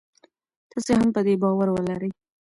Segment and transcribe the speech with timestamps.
[0.71, 2.11] تاسي هم په دې باور ولرئ.